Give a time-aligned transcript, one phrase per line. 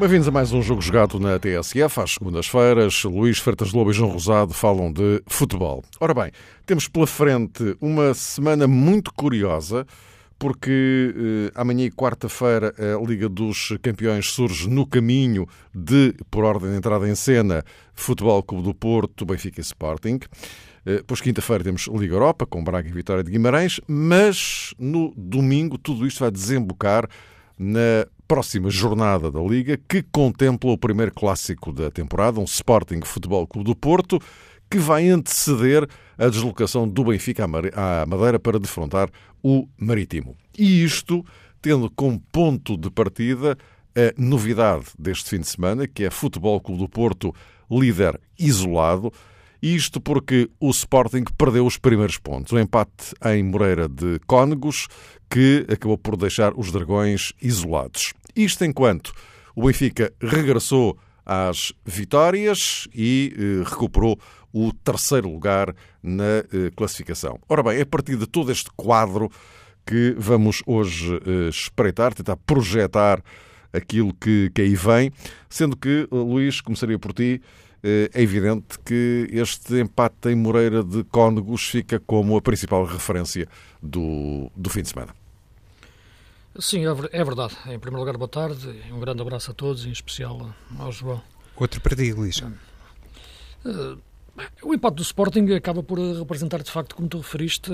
[0.00, 2.00] Bem-vindos a mais um jogo jogado na TSF.
[2.00, 5.84] Às segundas-feiras, Luís Fertas Lobo e João Rosado falam de futebol.
[6.00, 6.32] Ora bem,
[6.66, 9.86] temos pela frente uma semana muito curiosa,
[10.40, 16.70] porque eh, amanhã e quarta-feira a Liga dos Campeões surge no caminho de, por ordem
[16.70, 17.62] de entrada em cena,
[17.92, 20.18] Futebol Clube do Porto, Benfica e Sporting.
[20.86, 25.76] Eh, pois quinta-feira temos Liga Europa, com Braga e Vitória de Guimarães, mas no domingo
[25.76, 27.06] tudo isto vai desembocar
[27.58, 33.46] na próxima jornada da Liga, que contempla o primeiro clássico da temporada, um Sporting Futebol
[33.46, 34.18] Clube do Porto,
[34.70, 39.10] que vai anteceder a deslocação do Benfica à Madeira para defrontar
[39.42, 40.36] o Marítimo.
[40.58, 41.24] E isto
[41.60, 43.56] tendo como ponto de partida
[43.94, 47.34] a novidade deste fim de semana, que é Futebol Clube do Porto
[47.70, 49.12] líder isolado,
[49.62, 52.52] isto porque o Sporting perdeu os primeiros pontos.
[52.52, 54.88] O empate em Moreira de Cónegos,
[55.28, 58.14] que acabou por deixar os Dragões isolados.
[58.34, 59.12] Isto enquanto
[59.54, 64.18] o Benfica regressou às vitórias e eh, recuperou
[64.52, 67.38] o terceiro lugar na eh, classificação.
[67.48, 69.30] Ora bem, é a partir de todo este quadro
[69.86, 73.22] que vamos hoje eh, espreitar, tentar projetar
[73.72, 75.12] aquilo que, que aí vem,
[75.48, 77.40] sendo que, Luís, começaria por ti,
[77.82, 83.48] é evidente que este empate em Moreira de Cónegos fica como a principal referência
[83.80, 85.19] do, do fim de semana.
[86.60, 87.56] Sim, é, é verdade.
[87.66, 91.22] Em primeiro lugar, boa tarde um grande abraço a todos, em especial ao João.
[91.56, 92.38] Outro para ti, Luís.
[93.64, 93.98] Uh,
[94.62, 97.70] o impacto do Sporting acaba por representar, de facto, como tu referiste,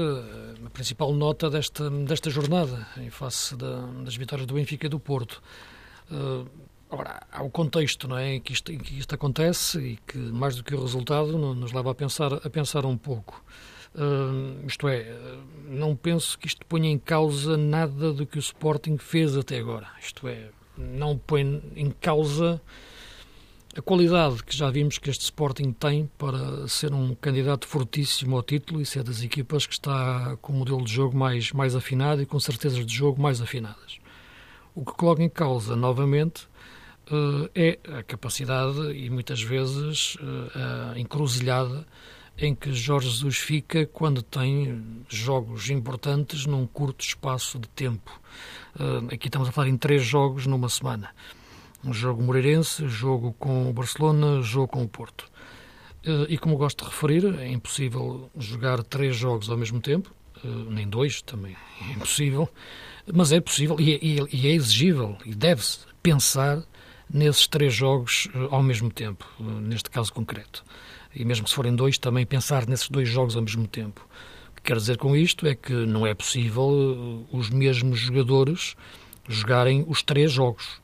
[0.65, 5.01] a principal nota desta, desta jornada, em face da, das vitórias do Benfica e do
[5.01, 5.43] Porto.
[6.11, 6.49] Uh,
[6.91, 10.17] agora, há o contexto não é, em, que isto, em que isto acontece e que,
[10.17, 13.45] mais do que o resultado, nos leva a pensar, a pensar um pouco.
[13.97, 15.11] Uh, isto é,
[15.67, 19.89] não penso que isto ponha em causa nada do que o Sporting fez até agora.
[19.99, 22.61] Isto é, não põe em causa
[23.77, 28.43] a qualidade que já vimos que este Sporting tem para ser um candidato fortíssimo ao
[28.43, 32.23] título e ser das equipas que está com o modelo de jogo mais, mais afinado
[32.23, 33.99] e com certezas de jogo mais afinadas.
[34.75, 36.49] O que coloca em causa, novamente,
[37.11, 41.87] uh, é a capacidade e muitas vezes uh, a encruzilhada
[42.39, 48.21] em que Jorge Jesus fica quando tem jogos importantes num curto espaço de tempo.
[48.79, 51.11] Uh, aqui estamos a falar em três jogos numa semana.
[51.85, 55.31] Um jogo moreirense, jogo com o Barcelona, jogo com o Porto.
[56.07, 60.15] Uh, e como gosto de referir, é impossível jogar três jogos ao mesmo tempo,
[60.45, 62.49] uh, nem dois também é impossível,
[63.13, 66.63] mas é possível e, e, e é exigível e deve-se pensar
[67.09, 70.65] nesses três jogos ao mesmo tempo, neste caso concreto
[71.17, 74.07] e mesmo que se forem dois, também pensar nesses dois jogos ao mesmo tempo.
[74.53, 78.77] O que quero dizer com isto é que não é possível uh, os mesmos jogadores
[79.27, 80.81] jogarem os três jogos.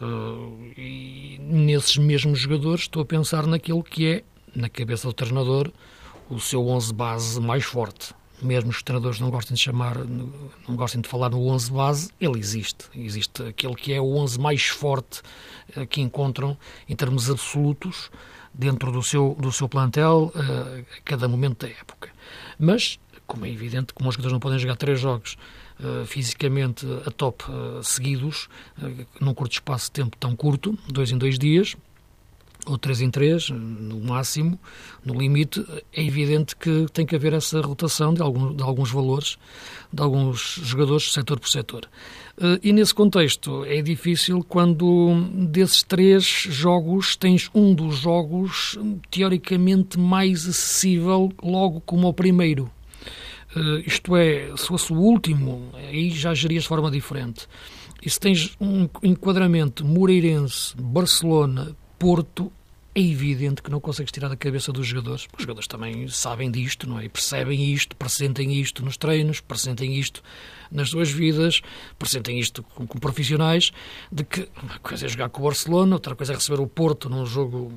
[0.00, 5.70] Uh, e nesses mesmos jogadores estou a pensar naquilo que é, na cabeça do treinador,
[6.30, 8.14] o seu 11 base mais forte.
[8.42, 12.38] Mesmo os treinadores não gostem de chamar, não gostem de falar no 11 base, ele
[12.38, 12.86] existe.
[12.94, 15.20] Existe aquele que é o 11 mais forte
[15.76, 16.56] uh, que encontram
[16.88, 18.10] em termos absolutos
[18.56, 22.10] dentro do seu, do seu plantel uh, a cada momento da época.
[22.58, 25.36] Mas, como é evidente, como os jogadores não podem jogar três jogos
[25.80, 28.48] uh, fisicamente a top uh, seguidos,
[29.20, 31.76] num curto espaço de tempo tão curto, dois em dois dias,
[32.66, 34.58] ou três em três, no máximo,
[35.04, 39.38] no limite, é evidente que tem que haver essa rotação de, algum, de alguns valores,
[39.92, 41.88] de alguns jogadores, setor por setor.
[42.38, 45.14] Eh, e nesse contexto é difícil quando
[45.48, 48.78] desses três jogos tens um dos jogos
[49.10, 52.70] teoricamente mais acessível logo como o primeiro.
[53.54, 57.48] Uh, isto é, se fosse o último, aí já gerias de forma diferente.
[58.04, 62.52] E se tens um enquadramento Moreirense, Barcelona, Porto,
[62.96, 66.50] é evidente que não consegues tirar da cabeça dos jogadores, porque os jogadores também sabem
[66.50, 67.04] disto, não é?
[67.04, 70.22] E percebem isto, pressentem isto nos treinos, pressentem isto
[70.70, 71.60] nas suas vidas,
[71.98, 73.70] pressentem isto como, profissionais,
[74.10, 77.10] de que uma coisa é jogar com o Barcelona, outra coisa é receber o Porto
[77.10, 77.70] num jogo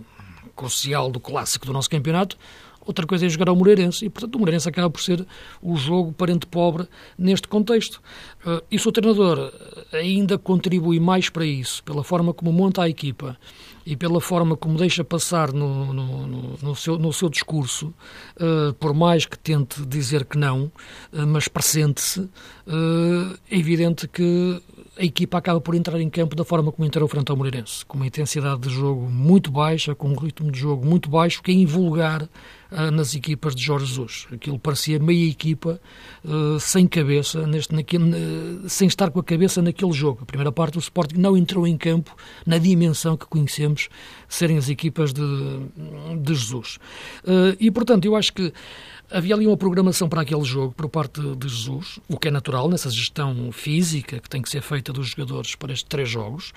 [0.56, 2.38] crucial do clássico do nosso campeonato,
[2.86, 4.06] outra coisa é jogar ao Moreirense.
[4.06, 5.26] E, portanto, o Moreirense acaba por ser
[5.62, 6.88] o jogo parente pobre
[7.18, 8.02] neste contexto.
[8.46, 9.52] Uh, e se o treinador
[9.94, 13.38] ainda contribui mais para isso, pela forma como monta a equipa,
[13.90, 17.92] e pela forma como deixa passar no, no, no, no seu, no seu discurso,
[18.40, 20.66] uh, por mais que tente dizer que não,
[21.12, 22.30] uh, mas pressente-se, uh,
[23.50, 24.62] é evidente que
[24.96, 27.98] a equipa acaba por entrar em campo da forma como entrou frente ao Moreirense, com
[27.98, 31.56] uma intensidade de jogo muito baixa, com um ritmo de jogo muito baixo, que é
[31.56, 32.30] invulgar
[32.72, 34.28] nas equipas de Jorge Jesus.
[34.32, 35.80] Aquilo parecia meia equipa
[36.24, 40.20] uh, sem cabeça, neste, naquele, sem estar com a cabeça naquele jogo.
[40.22, 43.90] A primeira parte do Sporting não entrou em campo na dimensão que conhecemos
[44.28, 45.22] serem as equipas de,
[46.22, 46.78] de Jesus.
[47.60, 48.54] e, portanto, eu acho que
[49.12, 52.70] Havia ali uma programação para aquele jogo por parte de Jesus, o que é natural
[52.70, 56.54] nessa gestão física que tem que ser feita dos jogadores para estes três jogos,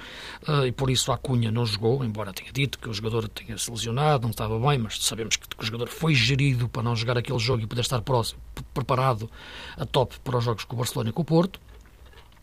[0.66, 3.70] e por isso a Cunha não jogou, embora tenha dito que o jogador tinha se
[3.70, 7.38] lesionado, não estava bem, mas sabemos que o jogador foi gerido para não jogar aquele
[7.38, 8.40] jogo e poder estar próximo,
[8.74, 9.30] preparado
[9.76, 11.60] a top para os jogos com o Barcelona e com o Porto.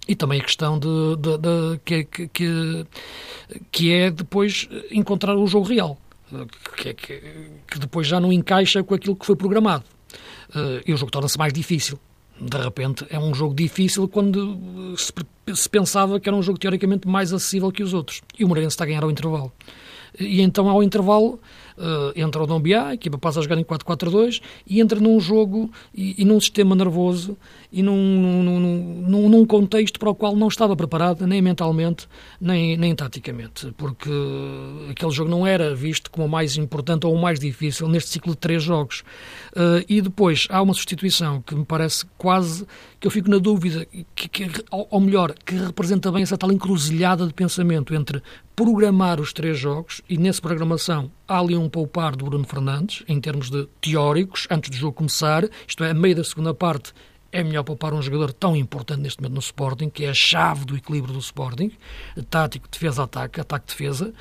[0.07, 2.85] E também a questão de, de, de que, que,
[3.69, 5.97] que é depois encontrar o jogo real.
[6.77, 7.21] Que, que,
[7.67, 9.83] que, depois já não encaixa com aquilo que foi programado.
[10.55, 11.99] Uh, e o jogo torna-se mais difícil.
[12.39, 15.11] De repente, é um jogo difícil quando se,
[15.53, 18.21] se, pensava que era um jogo teoricamente mais acessível que os outros.
[18.39, 19.51] E o Moreirense está a ganhar ao intervalo.
[20.17, 21.39] E então, ao intervalo,
[21.79, 25.71] uh, entra o Dombiá, a equipa passa a jogar em 4-4-2 e entra num jogo
[25.93, 27.37] e, e, num sistema nervoso
[27.71, 28.59] e num, num,
[29.07, 32.07] num, num, contexto para o qual não estava preparado, nem mentalmente,
[32.39, 34.09] nem, nem taticamente, porque
[34.89, 38.33] aquele jogo não era visto como o mais importante ou o mais difícil neste ciclo
[38.33, 39.03] de três jogos.
[39.51, 42.65] Uh, e depois há uma substituição que me parece quase
[42.99, 47.25] que eu fico na dúvida, que, que, ou melhor, que representa bem essa tal encruzilhada
[47.25, 48.21] de pensamento entre
[48.55, 53.21] programar os três jogos e nessa programação há ali um poupar do Bruno Fernandes, em
[53.21, 56.91] termos de teóricos, antes do jogo começar, isto é, a meio da segunda parte,
[57.31, 60.65] é melhor poupar um jogador tão importante neste momento no Sporting, que é a chave
[60.65, 61.71] do equilíbrio do Sporting,
[62.27, 64.11] tático, defesa-ataque, ataque-defesa,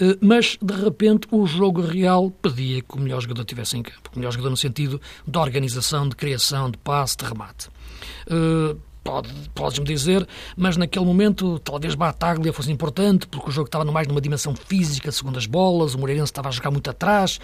[0.00, 4.10] eh, mas de repente o jogo real pedia que o melhor jogador estivesse em campo.
[4.14, 7.68] O melhor jogador no sentido de organização, de criação, de passe, de remate.
[9.06, 10.26] Pode, podes-me dizer,
[10.56, 15.12] mas naquele momento talvez Bataglia fosse importante, porque o jogo estava mais numa dimensão física,
[15.12, 17.38] segundo as bolas, o Moreirense estava a jogar muito atrás,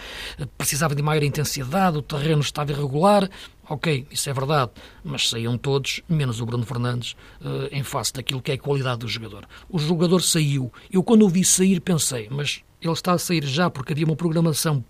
[0.58, 3.30] precisava de maior intensidade, o terreno estava irregular.
[3.70, 4.72] Ok, isso é verdade,
[5.04, 8.98] mas saíam todos, menos o Bruno Fernandes, uh, em face daquilo que é a qualidade
[8.98, 9.46] do jogador.
[9.70, 10.70] O jogador saiu.
[10.90, 14.16] Eu, quando o vi sair, pensei, mas ele está a sair já porque havia uma
[14.16, 14.84] programação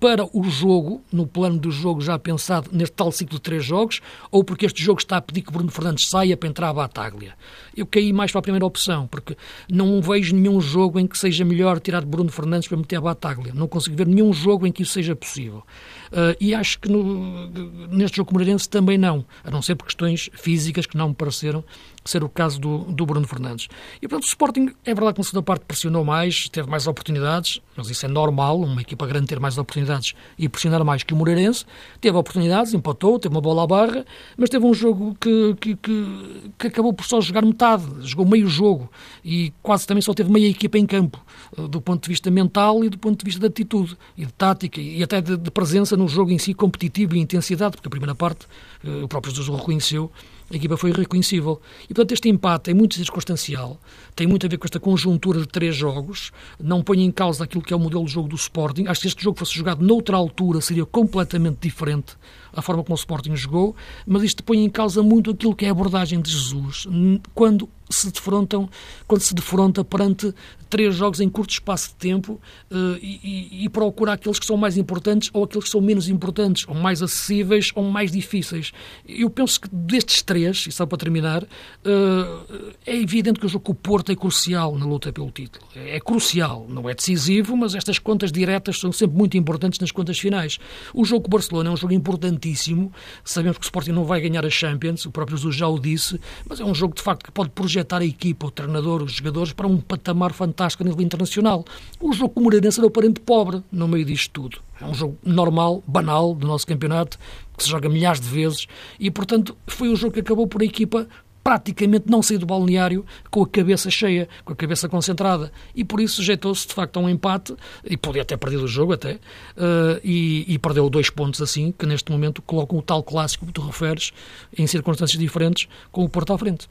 [0.00, 4.00] para o jogo, no plano do jogo já pensado neste tal ciclo de três jogos,
[4.30, 7.34] ou porque este jogo está a pedir que Bruno Fernandes saia para entrar a Bataglia?
[7.76, 9.36] Eu caí mais para a primeira opção, porque
[9.70, 13.52] não vejo nenhum jogo em que seja melhor tirar Bruno Fernandes para meter a Bataglia.
[13.54, 15.62] Não consigo ver nenhum jogo em que isso seja possível.
[16.06, 17.48] Uh, e acho que no,
[17.88, 21.64] neste jogo moreirense também não, a não ser por questões físicas que não me pareceram
[22.06, 23.68] ser o caso do, do Bruno Fernandes.
[24.00, 27.60] E, portanto, o Sporting, é verdade que na segunda parte pressionou mais, teve mais oportunidades,
[27.76, 31.16] mas isso é normal, uma equipa grande ter mais oportunidades e pressionar mais que o
[31.16, 31.64] Moreirense.
[32.00, 34.04] Teve oportunidades, empatou, teve uma bola à barra,
[34.36, 38.48] mas teve um jogo que, que, que, que acabou por só jogar metade, jogou meio
[38.48, 38.90] jogo
[39.24, 41.22] e quase também só teve meia equipa em campo,
[41.56, 44.32] eh, do ponto de vista mental e do ponto de vista de atitude e de
[44.32, 47.90] tática e até de, de presença no jogo em si competitivo e intensidade, porque a
[47.90, 48.46] primeira parte,
[48.84, 50.10] eh, o próprio Jesus o reconheceu,
[50.50, 51.60] a equipa foi irreconhecível.
[51.84, 53.80] E, portanto, este empate é muito circunstancial,
[54.14, 57.62] tem muito a ver com esta conjuntura de três jogos, não põe em causa aquilo
[57.62, 58.86] que é o modelo de jogo do Sporting.
[58.86, 62.16] Acho que se este jogo fosse jogado noutra altura seria completamente diferente
[62.52, 63.76] a forma como o Sporting jogou,
[64.06, 66.86] mas isto põe em causa muito aquilo que é a abordagem de Jesus,
[67.34, 68.68] quando se defrontam,
[69.06, 70.34] quando se defronta perante
[70.68, 72.40] três jogos em curto espaço de tempo
[72.70, 76.66] uh, e, e, procura aqueles que são mais importantes ou aqueles que são menos importantes,
[76.66, 78.72] ou mais acessíveis ou mais difíceis.
[79.08, 83.64] Eu penso que destes três, e só para terminar, uh, é evidente que o jogo
[83.66, 85.64] com o Porto é crucial na luta pelo título.
[85.74, 89.92] É, é crucial, não é decisivo, mas estas contas diretas são sempre muito importantes nas
[89.92, 90.58] contas finais.
[90.92, 92.92] O jogo com o Barcelona é um jogo importantíssimo,
[93.24, 96.20] sabemos que o Sporting não vai ganhar a Champions, o próprio Jesus já o disse,
[96.48, 99.52] mas é um jogo de facto que pode projetar a equipa, o treinador, os jogadores
[99.52, 101.64] para um patamar fantástico a nível internacional.
[102.00, 104.58] O jogo com o Moreirense era o parente pobre no meio disto tudo.
[104.80, 107.18] É um jogo normal, banal do nosso campeonato,
[107.56, 108.66] que se joga milhares de vezes
[109.00, 111.08] e, portanto, foi o jogo que acabou por a equipa
[111.46, 115.52] praticamente não sair do balneário com a cabeça cheia, com a cabeça concentrada.
[115.76, 117.54] E por isso sujeitou-se, de facto, a um empate,
[117.84, 121.86] e podia ter perdido o jogo até, uh, e, e, perdeu dois pontos assim, que
[121.86, 124.12] neste momento colocam o tal clássico que tu referes,
[124.58, 126.68] em circunstâncias diferentes, com o Porto à frente.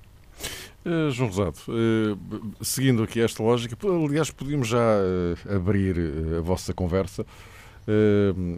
[0.85, 3.75] Uh, João Rosado, uh, seguindo aqui esta lógica,
[4.05, 5.95] aliás, podíamos já uh, abrir
[6.37, 7.25] a vossa conversa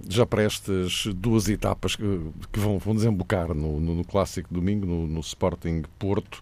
[0.07, 4.85] já para estas duas etapas que, que vão, vão, desembocar no, no, no clássico domingo,
[4.85, 6.41] no, no Sporting Porto,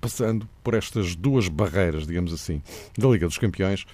[0.00, 2.60] passando por estas duas barreiras, digamos assim,
[2.98, 3.86] da Liga dos Campeões,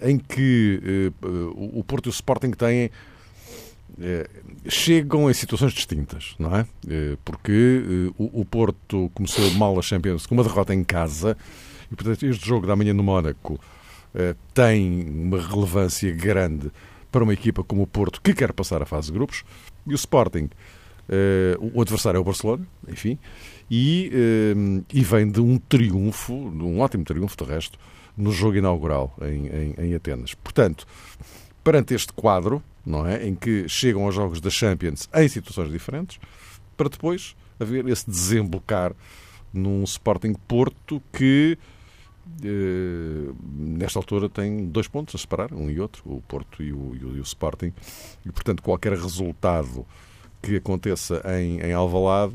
[0.00, 1.12] em que
[1.56, 2.92] o Porto e o Sporting têm
[4.66, 6.66] chegam em situações distintas, não é?
[7.24, 11.36] Porque o Porto começou mal a Champions com uma derrota em casa
[11.90, 13.60] e, portanto, este jogo da manhã no Mónaco
[14.54, 16.70] tem uma relevância grande
[17.10, 19.44] para uma equipa como o Porto, que quer passar a fase de grupos,
[19.86, 20.48] e o Sporting,
[21.74, 23.18] o adversário é o Barcelona, enfim,
[23.70, 24.10] e,
[24.92, 27.78] e vem de um triunfo, de um ótimo triunfo, de resto,
[28.16, 30.34] no jogo inaugural em, em, em Atenas.
[30.34, 30.86] Portanto,
[31.64, 36.18] perante este quadro, não é, em que chegam aos jogos da Champions em situações diferentes,
[36.76, 38.94] para depois haver esse desembocar
[39.52, 41.58] num Sporting Porto que
[42.42, 46.94] eh, nesta altura tem dois pontos a separar, um e outro, o Porto e o,
[46.94, 47.72] e o, e o Sporting,
[48.24, 49.84] e portanto qualquer resultado
[50.40, 52.34] que aconteça em, em Alvalade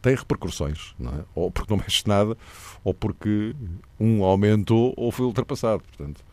[0.00, 1.24] tem repercussões, não é?
[1.34, 2.36] ou porque não mexe nada,
[2.82, 3.54] ou porque
[4.00, 5.82] um aumentou ou foi ultrapassado.
[5.82, 6.24] Portanto.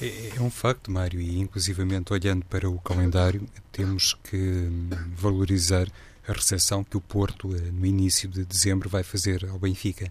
[0.00, 4.68] É, é um facto, Mário, e inclusivamente olhando para o calendário, temos que
[5.16, 5.86] valorizar
[6.26, 10.08] a recepção que o Porto, eh, no início de dezembro, vai fazer ao Benfica.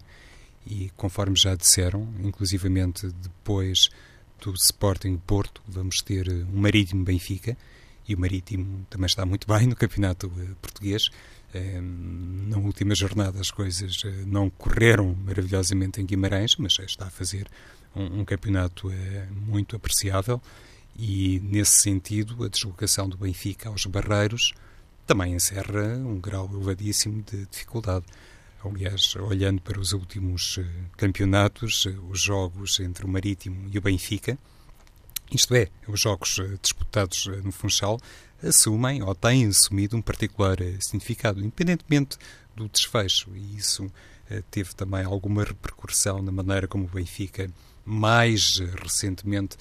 [0.66, 3.90] E conforme já disseram, inclusivamente depois
[4.40, 7.56] do Sporting Porto, vamos ter eh, um Marítimo Benfica,
[8.06, 11.10] e o Marítimo também está muito bem no campeonato eh, português.
[12.50, 17.46] Na última jornada as coisas eh, não correram maravilhosamente em Guimarães, mas está a fazer
[17.94, 20.40] um, um campeonato eh, muito apreciável
[20.96, 24.52] e, nesse sentido, a deslocação do Benfica aos Barreiros
[25.06, 28.04] também encerra um grau elevadíssimo de dificuldade.
[28.64, 30.58] Aliás, olhando para os últimos
[30.96, 34.38] campeonatos, os jogos entre o Marítimo e o Benfica,
[35.30, 37.98] isto é, os jogos disputados no Funchal,
[38.46, 42.16] assumem ou têm assumido um particular eh, significado, independentemente
[42.54, 43.30] do desfecho.
[43.34, 43.90] E isso
[44.30, 47.50] eh, teve também alguma repercussão na maneira como o Benfica,
[47.84, 49.56] mais eh, recentemente,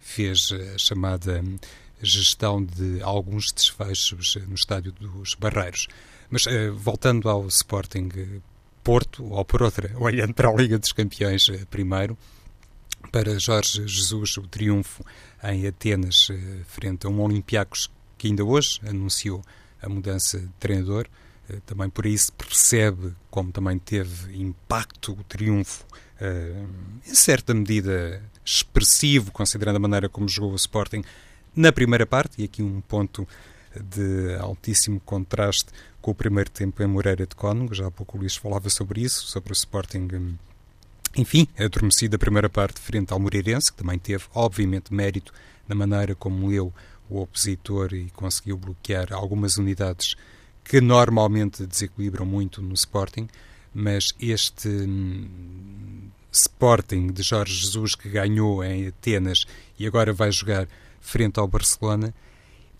[0.00, 1.42] fez a chamada
[2.00, 5.88] gestão de alguns desfechos no estádio dos Barreiros.
[6.30, 8.08] Mas voltando ao Sporting
[8.84, 12.16] Porto, ou por outra, olhando para a Liga dos Campeões primeiro,
[13.10, 15.04] para Jorge Jesus, o triunfo
[15.42, 16.28] em Atenas
[16.66, 19.42] frente a um Olympiacos que ainda hoje anunciou
[19.82, 21.06] a mudança de treinador.
[21.48, 28.22] Eh, também por isso percebe como também teve impacto o triunfo, eh, em certa medida
[28.44, 31.02] expressivo, considerando a maneira como jogou o Sporting
[31.54, 33.26] na primeira parte, e aqui um ponto
[33.74, 35.70] de altíssimo contraste
[36.00, 39.02] com o primeiro tempo em Moreira de Cónigo, já há pouco o Luís falava sobre
[39.02, 40.36] isso, sobre o Sporting,
[41.16, 45.32] enfim, adormecido a primeira parte frente ao Moreirense, que também teve, obviamente, mérito
[45.66, 46.72] na maneira como leu
[47.08, 50.14] o opositor e conseguiu bloquear algumas unidades
[50.64, 53.28] que normalmente desequilibram muito no Sporting,
[53.76, 59.44] mas este hum, Sporting de Jorge Jesus que ganhou em Atenas
[59.78, 60.66] e agora vai jogar
[60.98, 62.14] frente ao Barcelona,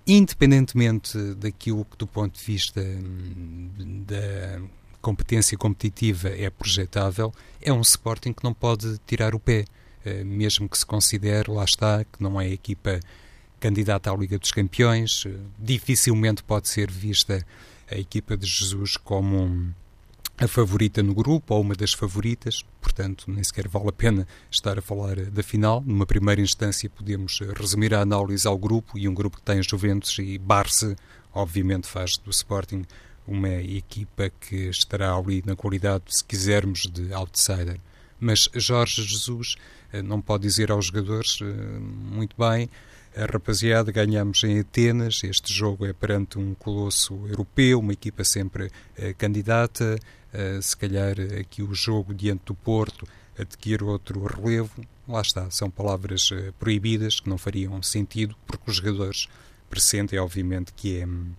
[0.07, 4.63] independentemente daquilo que do ponto de vista hum, da
[5.03, 9.67] competência competitiva é projetável, é um Sporting que não pode tirar o pé,
[10.03, 13.01] eh, mesmo que se considere, lá está, que não é a equipa
[13.61, 15.27] candidata à Liga dos Campeões.
[15.59, 17.47] Dificilmente pode ser vista
[17.91, 19.75] a equipa de Jesus como
[20.39, 24.79] a favorita no grupo ou uma das favoritas, portanto, nem sequer vale a pena estar
[24.79, 25.83] a falar da final.
[25.85, 30.19] Numa primeira instância, podemos resumir a análise ao grupo e um grupo que tem Juventus
[30.19, 30.95] e Barça,
[31.33, 32.85] obviamente, faz do Sporting
[33.27, 37.81] uma equipa que estará ali na qualidade, se quisermos, de outsider.
[38.21, 39.57] Mas Jorge Jesus
[39.93, 42.69] eh, não pode dizer aos jogadores eh, muito bem
[43.17, 45.25] a rapaziada, ganhamos em Atenas.
[45.25, 49.99] Este jogo é perante um colosso europeu, uma equipa sempre eh, candidata.
[50.61, 53.07] Se calhar aqui o jogo diante do Porto
[53.39, 54.71] adquire outro relevo.
[55.07, 59.29] Lá está, são palavras eh, proibidas que não fariam sentido, porque os jogadores
[59.71, 61.31] pressentem, obviamente, que é hum,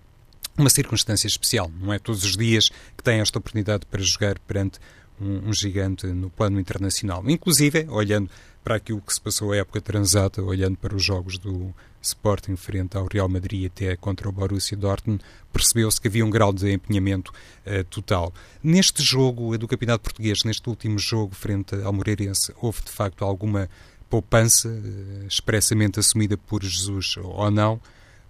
[0.58, 1.72] uma circunstância especial.
[1.80, 4.80] Não é todos os dias que têm esta oportunidade para jogar perante
[5.20, 7.24] um, um gigante no plano internacional.
[7.30, 8.30] Inclusive, olhando
[8.64, 11.74] para aquilo que se passou a época transata, olhando para os jogos do
[12.08, 16.54] Sporting frente ao Real Madrid até contra o Borussia Dortmund, percebeu-se que havia um grau
[16.54, 17.32] de empenhamento
[17.66, 18.34] uh, total.
[18.62, 23.70] Neste jogo do Campeonato Português, neste último jogo frente ao Moreirense, houve de facto alguma
[24.10, 27.80] poupança, uh, expressamente assumida por Jesus ou não,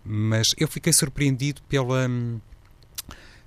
[0.04, 2.08] mas eu fiquei surpreendido pela.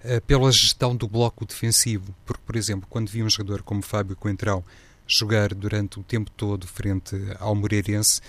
[0.02, 4.16] Uh, pela gestão do bloco defensivo, porque, por exemplo, quando vi um jogador como Fábio
[4.16, 4.64] Coentrão
[5.10, 8.24] jogar durante o tempo todo frente ao Moreirense, eh,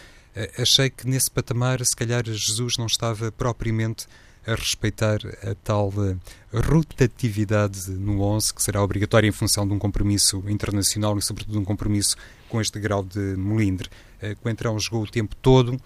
[0.58, 4.08] achei que nesse patamar, se calhar, Jesus não estava propriamente
[4.46, 6.16] a respeitar a tal eh,
[6.52, 11.64] rotatividade no 11, que será obrigatória em função de um compromisso internacional e, sobretudo, um
[11.64, 12.16] compromisso
[12.50, 13.90] com este grau de melindre.
[14.20, 15.80] Eh, Coentrão jogou o tempo todo,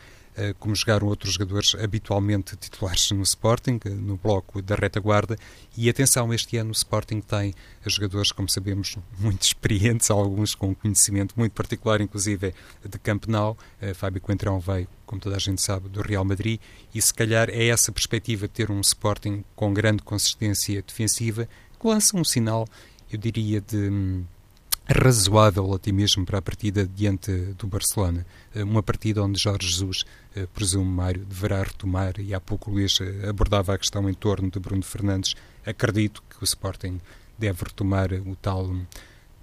[0.60, 5.38] como jogaram outros jogadores habitualmente titulares no Sporting, no bloco da retaguarda.
[5.78, 7.54] E atenção, este ano o Sporting tem
[7.86, 13.58] jogadores, como sabemos, muito experientes, alguns com conhecimento muito particular, inclusive de Campenau.
[13.94, 16.60] Fábio Coentrão veio, como toda a gente sabe, do Real Madrid,
[16.94, 21.48] e se calhar é essa perspectiva de ter um Sporting com grande consistência defensiva
[21.80, 22.68] que lança um sinal,
[23.12, 24.26] eu diria, de hum,
[24.88, 28.26] razoável até mesmo para a partida diante do Barcelona.
[28.54, 32.74] Eh, uma partida onde Jorge Jesus, eh, presumo Mário, deverá retomar, e há pouco o
[32.76, 35.36] Luís eh, abordava a questão em torno de Bruno Fernandes.
[35.66, 37.02] Acredito que o Sporting
[37.38, 38.86] deve retomar o tal hum,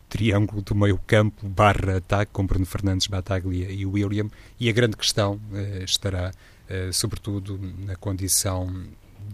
[0.09, 4.29] triângulo do meio campo barra ataque com Bruno Fernandes, Bataglia e William
[4.61, 5.41] e a grande questão
[5.85, 6.33] estará
[6.93, 8.67] sobretudo na condição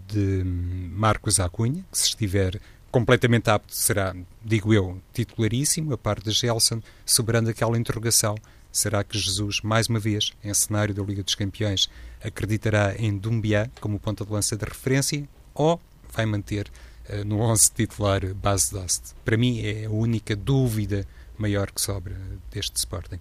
[0.07, 2.59] de hum, Marcos Acunha, que se estiver
[2.91, 8.35] completamente apto será, digo eu, titularíssimo, a par de Gelson, sobrando aquela interrogação.
[8.71, 11.89] Será que Jesus, mais uma vez, em cenário da Liga dos Campeões,
[12.23, 15.79] acreditará em Dumbiá como ponta de lança de referência ou
[16.11, 16.71] vai manter
[17.09, 19.13] uh, no 11 titular base Dost?
[19.25, 22.15] Para mim é a única dúvida maior que sobra
[22.51, 23.19] deste Sporting.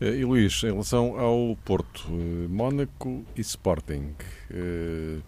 [0.00, 4.14] Eh, e Luís, em relação ao Porto, eh, Mónaco e Sporting,
[4.50, 5.18] eh,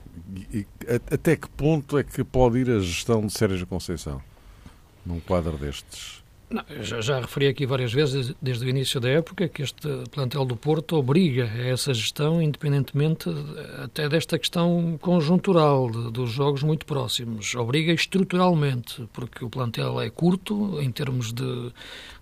[1.10, 4.20] até que ponto é que pode ir a gestão de Sérgio Conceição
[5.06, 6.17] num quadro destes?
[6.50, 10.46] Não, já, já, referi aqui várias vezes, desde o início da época, que este plantel
[10.46, 13.28] do Porto obriga a essa gestão, independentemente
[13.84, 17.54] até desta questão conjuntural de, dos jogos muito próximos.
[17.54, 21.70] Obriga estruturalmente, porque o plantel é curto em termos de,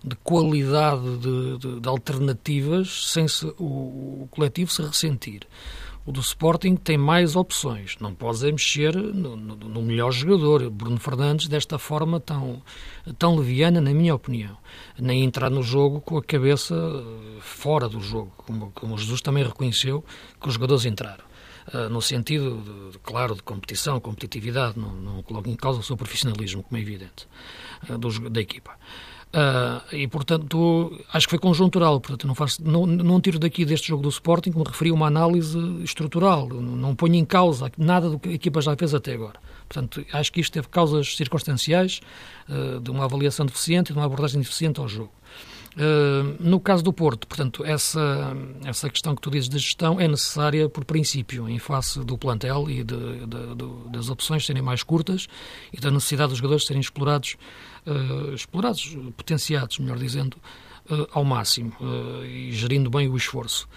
[0.02, 5.42] de qualidade de, de, de alternativas, sem se, o, o coletivo se ressentir.
[6.06, 7.96] O do Sporting tem mais opções.
[7.98, 12.62] Não podes é mexer no, no, no, melhor jogador, Bruno Fernandes, desta forma tão,
[13.18, 14.56] tão leviana, na minha opinião.
[14.96, 19.42] Nem entrar no jogo com a cabeça eh, fora do jogo, como, como Jesus também
[19.42, 20.04] reconheceu
[20.40, 21.24] que os jogadores entraram.
[21.74, 25.96] Uh, no sentido, de, claro, de competição, competitividade, não, não coloco em causa o seu
[25.96, 27.26] profissionalismo, como é evidente,
[27.90, 28.78] uh, do, da equipa.
[29.36, 32.00] Uh, e, portanto, acho que foi conjuntural.
[32.00, 35.58] Portanto, não, faço, não, não tiro daqui deste jogo do Sporting, como referi, uma análise
[35.82, 36.48] estrutural.
[36.48, 39.38] Não, ponho em causa nada do que a equipa já fez até agora.
[39.68, 42.00] Portanto, acho que isto teve causas circunstanciais
[42.48, 45.12] uh, de uma avaliação deficiente e de uma abordagem deficiente ao jogo.
[45.76, 48.34] Uh, no caso do Porto, portanto, essa,
[48.64, 52.70] essa questão que tu dizes de gestão é necessária por princípio, em face do plantel
[52.70, 55.26] e de, de, de, das opções serem mais curtas
[55.70, 57.36] e da necessidade dos jogadores serem explorados
[57.86, 60.36] uh, explorados, potenciados, melhor dizendo,
[60.90, 63.68] uh, ao máximo uh, e gerindo bem o esforço.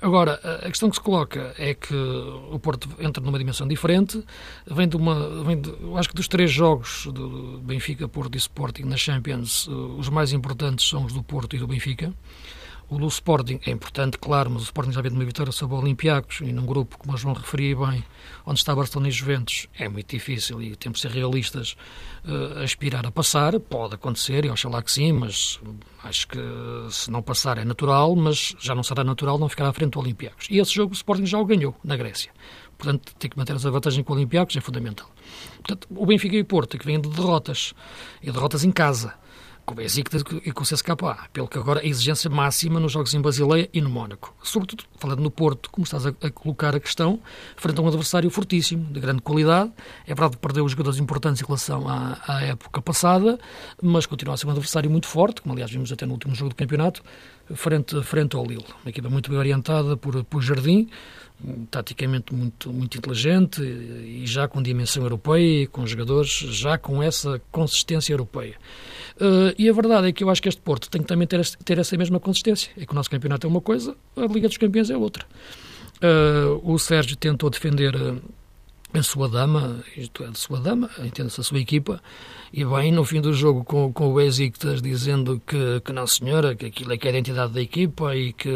[0.00, 4.22] agora, a questão que se coloca é que o Porto entra numa dimensão diferente,
[4.64, 8.84] vem de uma, vem de, acho que dos três jogos do Benfica, Porto e Sporting
[8.84, 9.66] na Champions,
[9.98, 12.14] os mais importantes são os do Porto e do Benfica.
[12.90, 15.76] O do Sporting é importante, claro, mas o Sporting já vem de uma vitória sobre
[15.76, 18.04] o Olympiacos e num grupo, como o João referia bem,
[18.44, 21.76] onde está Barcelona e Juventus, é muito difícil e temos de ser realistas,
[22.24, 23.60] uh, aspirar a passar.
[23.60, 25.60] Pode acontecer, e oxalá que sim, mas
[26.02, 26.40] acho que
[26.90, 30.00] se não passar é natural, mas já não será natural não ficar à frente do
[30.00, 30.48] Olympiacos.
[30.50, 32.32] E esse jogo o Sporting já o ganhou na Grécia.
[32.76, 35.08] Portanto, tem que manter essa vantagem com o Olympiacos é fundamental.
[35.58, 37.72] Portanto, o Benfica e o Porto, que vêm de derrotas,
[38.20, 39.14] e derrotas em casa,
[39.70, 43.14] com o Besiktas e com o CSKA, pelo que agora a exigência máxima nos jogos
[43.14, 44.34] em Basileia e no Mónaco.
[44.42, 47.20] Sobretudo, falando no Porto, como estás a, a, colocar a questão,
[47.56, 49.70] frente a um adversário fortíssimo, de grande qualidade.
[50.04, 53.38] É verdade que perdeu os jogadores importantes em relação à, à época passada,
[53.80, 56.48] mas continua a ser um adversário muito forte, como aliás vimos até no último jogo
[56.48, 57.00] do campeonato,
[57.54, 58.66] frente, frente ao Lille.
[58.82, 60.88] Uma equipa muito bem orientada por, por Jardim,
[61.70, 67.40] taticamente muito, muito inteligente e já com dimensão europeia e com jogadores já com essa
[67.50, 68.54] consistência europeia.
[69.16, 71.44] Uh, e a verdade é que eu acho que este Porto tem que também ter,
[71.64, 72.70] ter essa mesma consistência.
[72.76, 75.24] É que o nosso campeonato é uma coisa, a Liga dos Campeões é outra.
[76.02, 77.94] Uh, o Sérgio tentou defender
[78.98, 82.02] a sua dama, isto é, de sua dama, entende-se a sua equipa,
[82.52, 86.56] e bem, no fim do jogo com, com o Besiktas dizendo que, que não senhora,
[86.56, 88.48] que aquilo é que é a identidade da equipa e que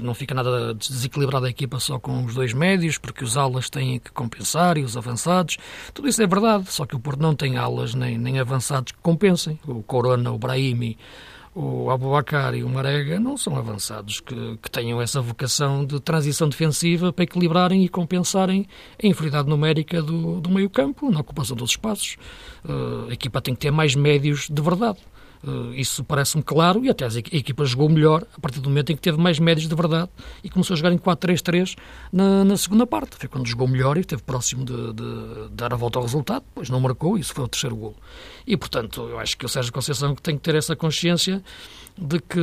[0.00, 3.98] não fica nada desequilibrada a equipa só com os dois médios, porque os alas têm
[3.98, 5.58] que compensar e os avançados.
[5.92, 8.98] Tudo isso é verdade, só que o Porto não tem alas nem, nem avançados que
[9.02, 9.60] compensem.
[9.66, 10.96] O Corona, o Brahimi
[11.58, 16.50] o Abubacar e o Marega não são avançados que, que, tenham essa vocação de transição
[16.50, 18.66] defensiva para equilibrarem e compensarem
[19.02, 22.18] a inferioridade numérica do, do meio campo na ocupação dos espaços.
[22.62, 24.98] Uh, a equipa tem que ter mais médios de verdade.
[25.44, 28.96] Uh, isso parece-me claro e até a equipa jogou melhor a partir do momento em
[28.96, 30.10] que teve mais médios de verdade
[30.42, 31.76] e começou a jogar em 4-3-3
[32.12, 33.16] na, na, segunda parte.
[33.16, 36.70] Foi quando jogou melhor e esteve próximo de, de, dar a volta ao resultado, depois
[36.70, 37.94] não marcou isso foi o terceiro gol.
[38.46, 41.42] E, portanto, eu acho que o Sérgio Conceição tem que ter essa consciência
[41.98, 42.40] de que,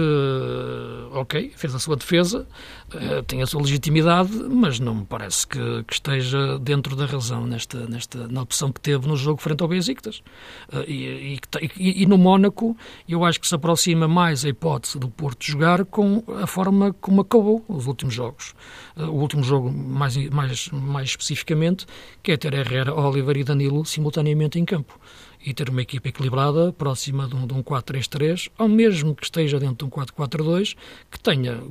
[1.11, 2.47] ok, fez a sua defesa,
[2.93, 7.45] uh, tem a sua legitimidade, mas não me parece que, que, esteja dentro da razão
[7.45, 10.23] nesta, nesta, na opção que teve no jogo frente ao Besiktas.
[10.71, 11.39] Uh, e,
[11.77, 12.75] e, e, no Mónaco,
[13.07, 17.21] eu acho que se aproxima mais a hipótese do Porto jogar com a forma como
[17.21, 18.55] acabou os últimos jogos.
[18.97, 21.85] Uh, o último jogo, mais, mais, mais especificamente,
[22.23, 24.99] que é ter Herrera, Oliver e Danilo simultaneamente em campo
[25.45, 29.75] e ter uma equipa equilibrada, próxima de um, um 4-3-3, ou mesmo que esteja dentro
[29.75, 30.75] de um 4-4-2,
[31.11, 31.61] que tenha,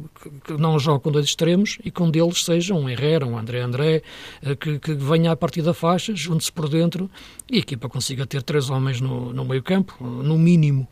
[0.44, 3.60] que não jogue com dois extremos e que um deles seja um Herrera, um André
[3.60, 4.02] André,
[4.42, 7.10] eh, que, que venha a partir da faixa, junte-se por dentro
[7.50, 10.86] e a equipa consiga ter três homens no, no meio campo, no mínimo.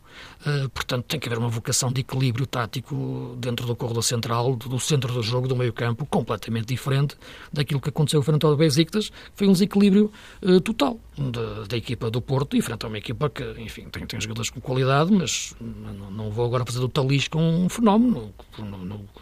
[0.45, 4.79] Uh, portanto, tem que haver uma vocação de equilíbrio tático dentro do corredor central, do,
[4.79, 7.15] centro do jogo, do meio campo, completamente diferente
[7.51, 12.21] daquilo que aconteceu frente ao Besiktas, foi um desequilíbrio uh, total da, da, equipa do
[12.21, 16.11] Porto e frente a uma equipa que, enfim, tem, tem jogadores com qualidade, mas não,
[16.11, 16.91] não vou agora fazer do
[17.29, 18.33] com um fenómeno.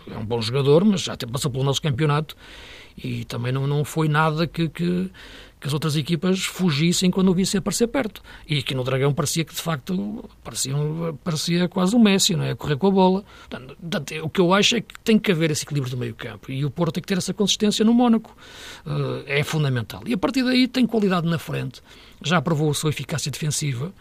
[0.10, 2.36] é um bom jogador, mas já passou pelo nosso campeonato
[3.04, 5.10] e também não, não foi nada que, que
[5.60, 8.22] que as outras equipas fugissem quando o vissem aparecer perto.
[8.48, 10.74] E aqui no Dragão parecia que, de facto, parecia,
[11.24, 12.52] parecia quase o Messi, não é?
[12.52, 13.24] A correr com a bola.
[13.50, 13.76] Portanto,
[14.24, 16.52] o que eu acho é que tem que haver esse equilíbrio do meio campo.
[16.52, 18.36] E o Porto tem que ter essa consistência no Mónaco.
[18.86, 20.02] Uh, é fundamental.
[20.06, 21.82] E a partir daí tem qualidade na frente.
[22.22, 23.94] Já provou a sua eficácia defensiva.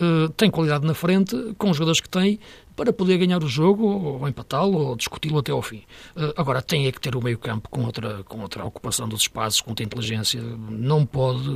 [0.00, 2.38] Uh, tem qualidade na frente, com os jogadores que tem,
[2.76, 5.82] para poder ganhar o jogo, ou empatá-lo, ou discuti-lo até ao fim.
[6.16, 9.60] Uh, agora, tem é que ter o meio-campo com outra, com outra ocupação dos espaços,
[9.60, 10.40] com outra inteligência.
[10.40, 11.48] Não pode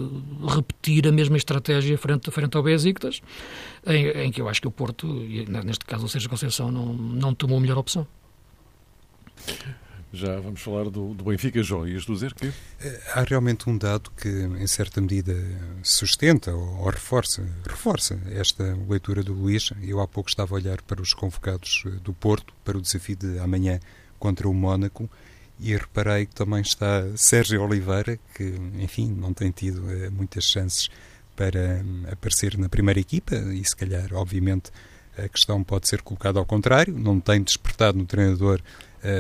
[0.46, 3.20] repetir a mesma estratégia frente, frente ao Besiktas,
[3.86, 7.34] em, em que eu acho que o Porto, neste caso o Sérgio Conceição, não, não
[7.34, 8.06] tomou a melhor opção.
[10.12, 11.86] Já vamos falar do, do Benfica, João.
[11.86, 12.46] Ias dizer que?
[12.80, 15.34] Eh, há realmente um dado que, em certa medida,
[15.82, 19.70] sustenta ou, ou, reforça, reforça esta leitura do Luís.
[19.82, 23.16] Eu há pouco estava a olhar para os convocados eh, do Porto para o desafio
[23.16, 23.78] de amanhã
[24.18, 25.10] contra o Mónaco
[25.60, 28.44] e reparei que também está Sérgio Oliveira, que,
[28.78, 30.88] enfim, não tem tido eh, muitas chances
[31.36, 34.70] para hum, aparecer na primeira equipa e, se calhar, obviamente,
[35.18, 38.62] a questão pode ser colocada ao contrário, não tem despertado no treinador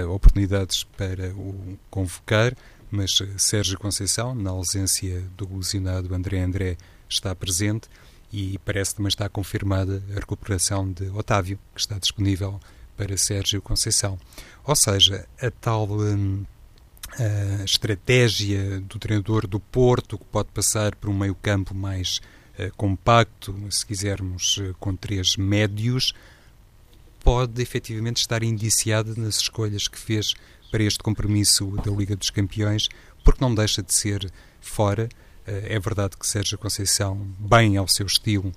[0.08, 2.54] oportunidades para o convocar,
[2.90, 6.76] mas eh, Sérgio Conceição, na ausência do ilusionado André André,
[7.08, 7.88] está presente
[8.32, 12.60] e parece também está confirmada a recuperação de Otávio, que está disponível
[12.96, 14.18] para Sérgio Conceição.
[14.64, 16.44] Ou seja, a tal hum,
[17.16, 22.20] a estratégia do treinador do Porto, que pode passar por um meio-campo mais
[22.58, 26.12] uh, compacto, se quisermos, uh, com três médios,
[27.28, 30.32] pode efetivamente estar indiciada nas escolhas que fez
[30.70, 32.88] para este compromisso da Liga dos Campeões,
[33.22, 35.10] porque não deixa de ser fora.
[35.46, 38.50] Eh, é verdade que Sérgio Conceição, bem ao seu estilo,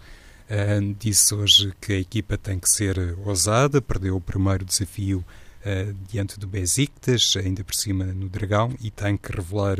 [0.49, 5.25] eh, disse hoje que a equipa tem que ser ousada, perdeu o primeiro desafio
[5.61, 9.77] Uh, diante do Besiktas, ainda por cima no Dragão, e tem que revelar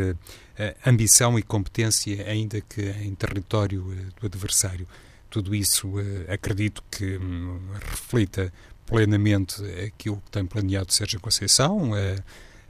[0.85, 3.81] ambição e competência, ainda que em território
[4.19, 4.87] do adversário.
[5.27, 5.93] Tudo isso
[6.31, 8.53] acredito que um, reflita
[8.91, 12.21] plenamente aquilo que tem planeado Sérgio Conceição, a,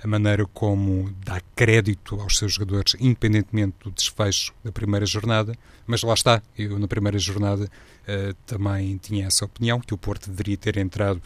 [0.03, 5.55] a maneira como dá crédito aos seus jogadores, independentemente do desfecho da primeira jornada.
[5.87, 10.29] Mas lá está, eu na primeira jornada uh, também tinha essa opinião, que o Porto
[10.29, 11.19] deveria ter entrado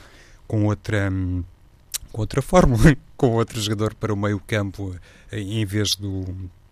[0.48, 1.12] com outra.
[1.12, 1.44] Um,
[2.12, 4.96] com outra fórmula, com outro jogador para o meio campo,
[5.30, 6.24] eh, em vez do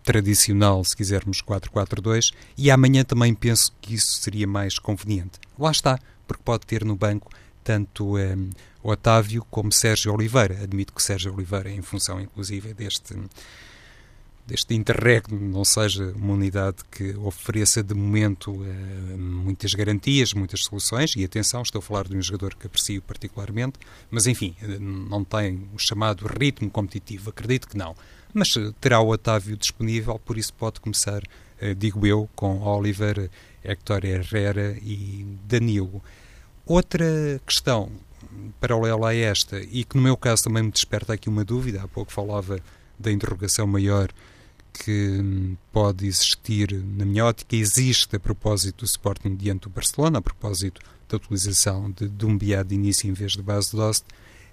[0.02, 5.38] tradicional, se quisermos, 4-4-2, e amanhã também penso que isso seria mais conveniente.
[5.58, 7.30] Lá está, porque pode ter no banco
[7.64, 8.50] tanto um,
[8.82, 10.62] Otávio como Sérgio Oliveira.
[10.62, 13.16] Admito que Sérgio Oliveira, em função inclusive deste,
[14.46, 21.16] deste interregno, não seja uma unidade que ofereça de momento uh, muitas garantias, muitas soluções,
[21.16, 23.78] e atenção, estou a falar de um jogador que aprecio particularmente,
[24.10, 27.96] mas enfim, eh, não tem o chamado ritmo competitivo, acredito que não.
[28.34, 31.22] Mas uh, terá o Otávio disponível, por isso pode começar,
[31.78, 33.30] digo eu, com Oliver,
[33.62, 36.02] Héctor Herrera e Danilo.
[36.66, 37.90] Outra questão
[38.60, 41.88] paralela a esta, e que no meu caso também me desperta aqui uma dúvida, há
[41.88, 42.58] pouco falava
[42.98, 44.10] da interrogação maior
[44.72, 50.22] que pode existir, na minha ótica, existe a propósito do Sporting diante do Barcelona, a
[50.22, 54.04] propósito da utilização de Dumbiá de início em vez de base de Dost.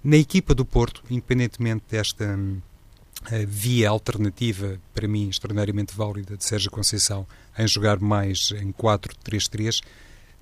[0.04, 6.70] Na equipa do Porto, independentemente desta uh, via alternativa, para mim extraordinariamente válida, de Sérgio
[6.70, 7.26] Conceição,
[7.58, 9.80] em jogar mais em 4-3-3,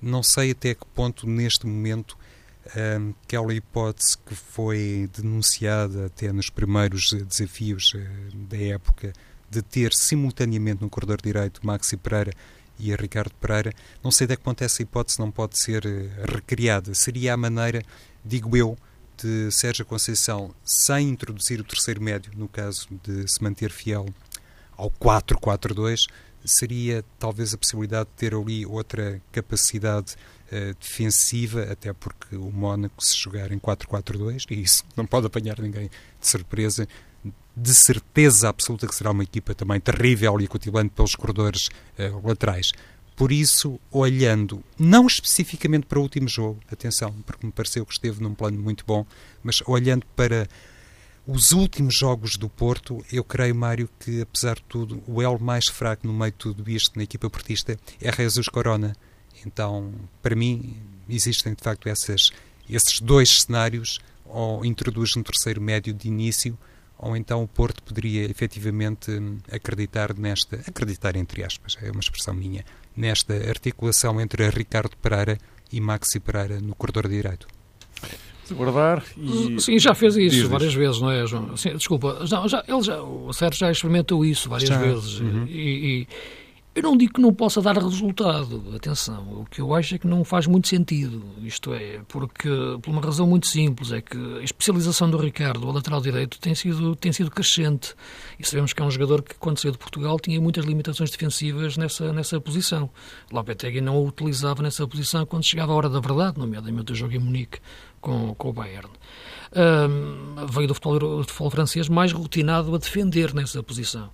[0.01, 2.17] não sei até que ponto, neste momento,
[2.75, 9.13] um, aquela hipótese que foi denunciada até nos primeiros desafios uh, da época
[9.49, 12.31] de ter simultaneamente no corredor direito Maxi Pereira
[12.79, 13.73] e Ricardo Pereira.
[14.03, 16.95] Não sei até que ponto essa hipótese não pode ser eh, recriada.
[16.95, 17.83] Seria a maneira,
[18.23, 18.77] digo eu,
[19.17, 24.05] de Sérgio Conceição, sem introduzir o terceiro médio, no caso de se manter fiel
[24.75, 26.07] ao 4-4-2,
[26.43, 30.15] seria talvez a possibilidade de ter ali outra capacidade
[30.51, 35.59] uh, defensiva, até porque o Mónaco, se jogar em 4-4-2, e isso não pode apanhar
[35.59, 36.87] ninguém de surpresa,
[37.55, 42.71] de certeza absoluta que será uma equipa também terrível e acutilante pelos corredores uh, laterais.
[43.15, 48.21] Por isso, olhando não especificamente para o último jogo, atenção, porque me pareceu que esteve
[48.23, 49.05] num plano muito bom,
[49.43, 50.47] mas olhando para
[51.25, 55.67] os últimos jogos do Porto, eu creio, Mário, que apesar de tudo, o elo mais
[55.67, 58.95] fraco no meio de tudo isto na equipa portista é Jesus Corona.
[59.45, 60.75] Então, para mim,
[61.07, 62.31] existem de facto essas,
[62.69, 66.57] esses dois cenários, ou introduz um terceiro médio de início,
[66.97, 69.11] ou então o Porto poderia efetivamente
[69.51, 75.37] acreditar nesta, acreditar entre aspas, é uma expressão minha, nesta articulação entre Ricardo Pereira
[75.71, 77.47] e Maxi Pereira no corredor direito.
[78.53, 79.59] Guardar e...
[79.59, 81.55] Sim, já fez isso Diz várias vezes, não é, João?
[81.57, 84.77] Sim, desculpa, já, já, ele já, o Sérgio já experimentou isso várias já.
[84.77, 85.45] vezes uhum.
[85.47, 85.59] e,
[86.01, 86.07] e
[86.73, 90.07] eu não digo que não possa dar resultado, atenção, o que eu acho é que
[90.07, 92.49] não faz muito sentido, isto é, porque,
[92.81, 96.55] por uma razão muito simples, é que a especialização do Ricardo, o lateral direito, tem
[96.55, 97.93] sido, tem sido crescente,
[98.39, 101.75] e sabemos que é um jogador que, quando saiu de Portugal, tinha muitas limitações defensivas
[101.75, 102.89] nessa, nessa posição.
[103.31, 107.13] Lopetegui não o utilizava nessa posição quando chegava a hora da verdade, nomeadamente o jogo
[107.13, 107.59] em Munique
[107.99, 108.89] com, com o Bayern
[109.51, 114.09] uh, veio do futebol, do futebol, francês mais rotinado a defender nessa posição.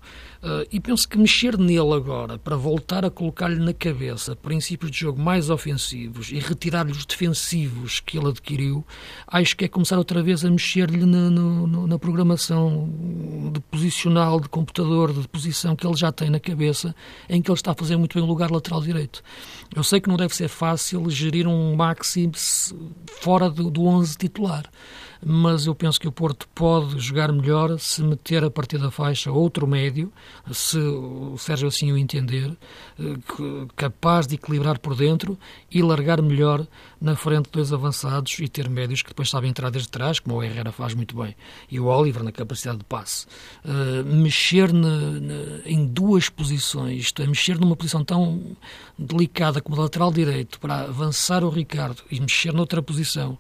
[0.48, 5.00] Uh, e penso que mexer nele agora para voltar a colocar-lhe na cabeça princípios de
[5.00, 8.86] jogo mais ofensivos e retirar-lhe os defensivos que ele adquiriu,
[9.28, 12.90] acho que é começar outra vez a mexer-lhe na, na, programação
[13.52, 16.96] de posicional, de computador, de posição que ele já tem na cabeça,
[17.28, 19.22] em que ele está a fazer muito bem o lugar lateral direito.
[19.76, 22.32] Eu sei que não deve ser fácil gerir um Maxi
[23.20, 24.64] fora do, do 11 titular
[25.26, 29.32] mas eu penso que o Porto pode jogar melhor se meter a partir da faixa
[29.32, 30.12] outro médio,
[30.52, 32.56] se o Sérgio assim o entender,
[33.00, 33.04] eh,
[33.76, 35.38] capaz de equilibrar por dentro
[35.72, 36.66] e largar melhor
[37.00, 40.44] na frente dois avançados e ter médios que depois sabem entrar desde trás, como o
[40.44, 41.36] Herrera faz muito bem,
[41.70, 43.26] e o Oliver na capacidade de passe.
[43.64, 48.58] Uh, mexer na, na, em duas posições, isto é, mexer numa posição tão
[48.98, 53.38] delicada como lateral direito para avançar o Ricardo e mexer noutra posição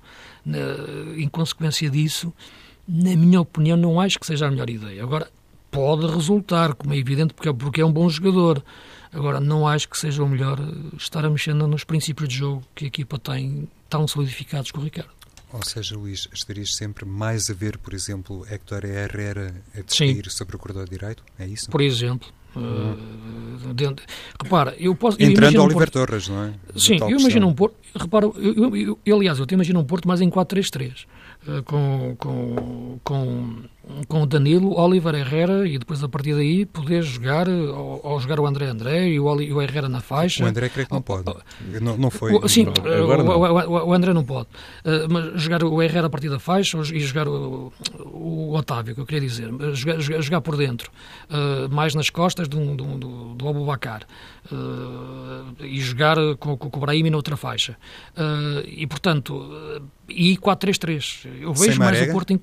[1.15, 2.33] em consequência disso,
[2.87, 5.03] na minha opinião, não acho que seja a melhor ideia.
[5.03, 5.29] Agora,
[5.69, 8.63] pode resultar, como é evidente, porque, é, porque é um bom jogador.
[9.11, 10.59] Agora, não acho que seja o melhor
[10.97, 14.83] estar a mexer nos princípios de jogo que a equipa tem tão solidificados com o
[14.83, 15.11] Ricardo.
[15.51, 20.57] Ou seja, Luís, estarias sempre mais a ver, por exemplo, Héctor Herrera a descair sobre
[20.57, 21.23] o corredor direito?
[21.39, 21.69] É isso?
[21.69, 22.27] Por exemplo.
[22.55, 24.05] Uh, dentro,
[24.41, 25.21] repara, eu posso.
[25.21, 26.53] Entrando eu Oliver um Porto, Torres, não é?
[26.75, 27.75] Sim, eu imagino um Porto.
[27.95, 31.05] Repara, eu, eu, aliás, eu te imagino um Porto mais em 4-3-3.
[31.47, 33.63] Uh, com, com, com
[34.07, 38.39] com o Danilo, Oliver Herrera e depois a partir daí poder jogar ou, ou jogar
[38.39, 40.43] o André André e o, Oli, o Herrera na faixa.
[40.43, 41.23] O André creio que não pode.
[41.81, 42.33] Não, não foi.
[42.33, 44.47] O, sim, não, o, o, o, André não pode.
[44.83, 47.71] Uh, mas jogar o Herrera a partir da faixa e jogar o,
[48.53, 49.49] Otávio, que eu queria dizer.
[49.73, 50.91] Jogar, jogar, jogar por dentro,
[51.29, 54.03] uh, mais nas costas do, do, do, do Abubacar.
[54.51, 57.77] Uh, e jogar com, com o Brahim na outra faixa.
[58.65, 59.51] e, portanto,
[60.09, 61.27] e 4-3-3.
[61.41, 62.39] Eu vejo mais o Porto em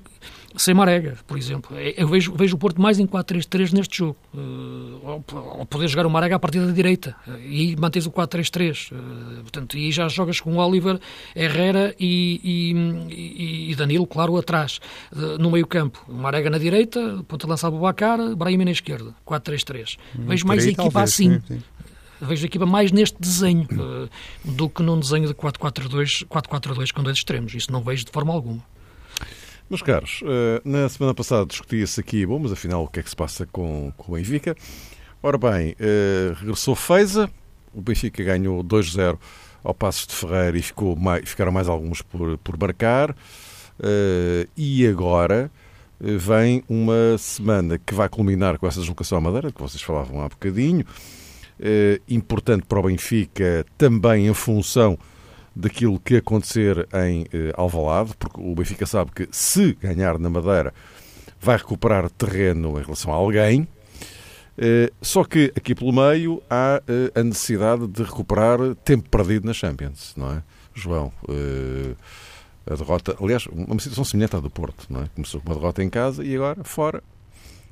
[0.57, 1.77] sem Marega, por exemplo.
[1.77, 4.17] É, eu vejo, vejo o Porto mais em 4-3-3 neste jogo.
[4.33, 5.23] Uh,
[5.59, 8.91] ou poder jogar o Marega a partir da direita uh, e mantens o 4-3-3.
[8.91, 10.99] Uh, portanto, e já jogas com Oliver,
[11.35, 12.73] Herrera e,
[13.11, 14.79] e, e Danilo, claro, atrás,
[15.11, 16.03] uh, no meio campo.
[16.07, 19.13] Marega na direita, ponta lança Bacar, Brahim na esquerda.
[19.25, 19.97] 4-3-3.
[20.17, 21.33] Hum, vejo mais a equipa talvez, assim.
[21.33, 21.63] Sim, sim
[22.21, 24.09] vejo a equipa mais neste desenho uh,
[24.43, 27.53] do que num desenho de 4-4-2 com dois extremos.
[27.53, 28.63] Isso não vejo de forma alguma.
[29.67, 33.09] Meus caros, eh, na semana passada discutia-se aqui, bom, mas afinal o que é que
[33.09, 34.55] se passa com, com o Benfica?
[35.23, 37.27] Ora bem, eh, regressou Feiza,
[37.73, 39.17] o Benfica ganhou 2-0
[39.63, 43.15] ao Passos de Ferreira e ficou mais, ficaram mais alguns por, por marcar.
[43.81, 45.49] Eh, e agora
[45.99, 50.29] vem uma semana que vai culminar com essa deslocação à Madeira, que vocês falavam há
[50.29, 50.85] bocadinho.
[52.07, 54.95] Importante para o Benfica também em função
[55.55, 60.73] daquilo que acontecer em eh, Alvalade, porque o Benfica sabe que se ganhar na Madeira
[61.39, 63.67] vai recuperar terreno em relação a alguém,
[64.57, 69.53] eh, só que aqui pelo meio há eh, a necessidade de recuperar tempo perdido na
[69.53, 70.43] Champions, não é?
[70.73, 71.13] João,
[72.69, 75.09] a derrota, aliás, uma situação semelhante à do Porto, não é?
[75.15, 77.01] Começou com uma derrota em casa e agora fora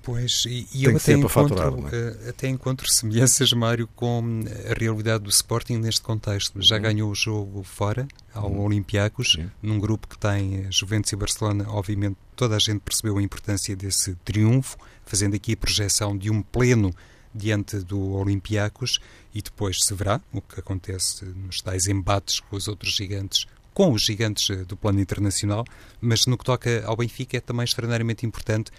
[0.03, 2.29] Pois, e, e eu até encontro, faturar, é?
[2.29, 6.61] até encontro semelhanças, Mário, com a realidade do Sporting neste contexto.
[6.61, 6.81] Já uhum.
[6.81, 8.65] ganhou o jogo fora, ao uhum.
[8.65, 11.65] Olympiacos, num grupo que tem Juventus e Barcelona.
[11.69, 16.41] Obviamente, toda a gente percebeu a importância desse triunfo, fazendo aqui a projeção de um
[16.41, 16.93] pleno
[17.33, 18.99] diante do Olympiacos
[19.33, 23.93] e depois se verá o que acontece nos tais embates com os outros gigantes, com
[23.93, 25.65] os gigantes eh, do plano internacional,
[25.99, 28.71] mas no que toca ao Benfica é também extraordinariamente importante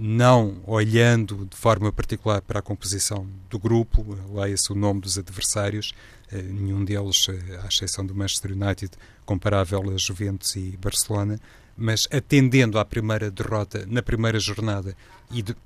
[0.00, 5.92] não olhando de forma particular para a composição do grupo, leia-se o nome dos adversários,
[6.30, 8.92] eh, nenhum deles, eh, à exceção do Manchester United,
[9.26, 11.40] comparável a Juventus e Barcelona,
[11.76, 14.96] mas atendendo à primeira derrota na primeira jornada
[15.32, 15.56] e, de,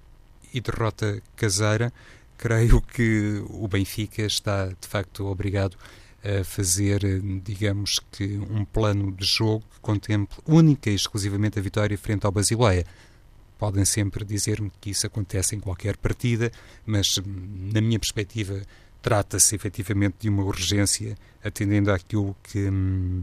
[0.52, 1.92] e derrota caseira,
[2.38, 5.76] creio que o Benfica está de facto obrigado
[6.24, 7.02] a fazer,
[7.42, 12.32] digamos que, um plano de jogo que contemple única e exclusivamente a vitória frente ao
[12.32, 12.86] Basileia.
[13.62, 16.50] Podem sempre dizer-me que isso acontece em qualquer partida,
[16.84, 17.22] mas,
[17.72, 18.60] na minha perspectiva,
[19.00, 23.22] trata-se efetivamente de uma urgência, atendendo àquilo que hum,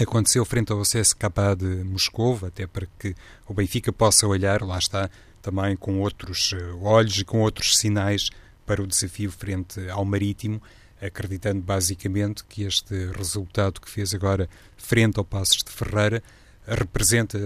[0.00, 3.16] aconteceu frente ao CSKA de Moscou, até para que
[3.48, 5.10] o Benfica possa olhar, lá está,
[5.42, 8.30] também com outros eh, olhos e com outros sinais
[8.64, 10.62] para o desafio frente ao Marítimo,
[11.02, 16.22] acreditando basicamente que este resultado que fez agora frente ao Passos de Ferreira
[16.66, 17.38] representa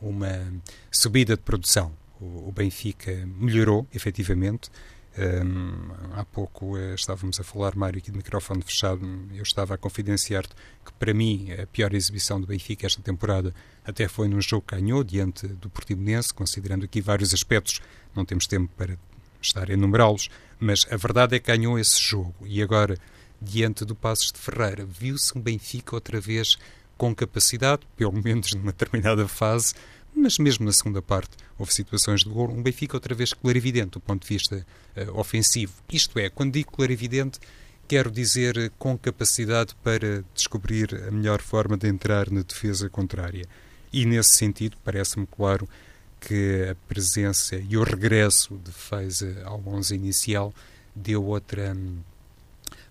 [0.00, 0.52] uma
[0.90, 1.92] subida de produção.
[2.20, 4.70] O Benfica melhorou, efetivamente.
[5.18, 9.00] Um, há pouco uh, estávamos a falar, Mário, aqui de microfone fechado.
[9.34, 14.06] Eu estava a confidenciar-te que, para mim, a pior exibição do Benfica esta temporada até
[14.06, 17.80] foi num jogo que ganhou diante do Portimonense, considerando aqui vários aspectos.
[18.14, 18.96] Não temos tempo para
[19.42, 22.34] estar a enumerá-los, mas a verdade é que ganhou esse jogo.
[22.46, 22.96] E agora,
[23.42, 26.56] diante do Passos de Ferreira, viu-se um Benfica outra vez
[27.00, 29.72] com capacidade, pelo menos numa determinada fase,
[30.14, 32.50] mas mesmo na segunda parte houve situações de gol.
[32.50, 34.66] Um Benfica outra vez clarividente do ponto de vista
[34.98, 35.72] uh, ofensivo.
[35.90, 37.40] Isto é, quando digo clarividente,
[37.88, 43.46] quero dizer com capacidade para descobrir a melhor forma de entrar na defesa contrária.
[43.90, 45.66] E nesse sentido, parece-me claro
[46.20, 50.52] que a presença e o regresso de Feza ao 11 inicial
[50.94, 51.74] deu outra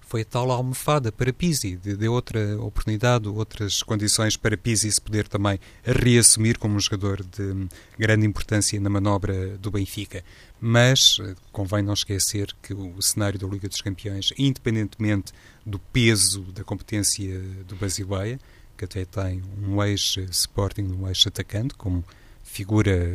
[0.10, 5.60] foi tal almofada para Pizzi, deu outra oportunidade, outras condições para Pizzi se poder também
[5.84, 10.24] reassumir como um jogador de grande importância na manobra do Benfica.
[10.60, 15.32] Mas eh, convém não esquecer que o cenário da Liga dos Campeões, independentemente
[15.64, 18.40] do peso da competência do Basileia,
[18.76, 22.04] que até tem um ex-Sporting, um ex-atacante, como
[22.44, 23.08] figura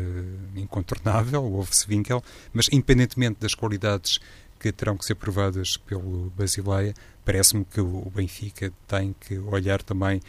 [0.55, 4.21] incontornável, o Wolfs Winkel, mas independentemente das qualidades
[4.64, 10.22] que terão que ser provadas pelo Basileia, parece-me que o Benfica tem que olhar também